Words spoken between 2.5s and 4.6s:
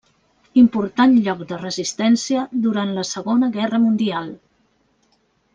durant la Segona Guerra Mundial.